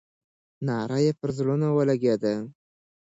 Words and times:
ناره 0.67 0.99
یې 1.05 1.11
پر 1.19 1.29
زړونو 1.37 1.67
ولګېده. 1.71 2.33